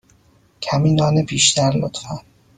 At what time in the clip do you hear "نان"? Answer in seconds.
0.93-1.21